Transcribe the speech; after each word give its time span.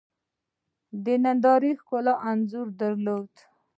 د 1.03 1.05
نندارې 1.23 1.71
ښکلا 1.81 2.13
انځور 2.29 2.67
درلود. 2.81 3.31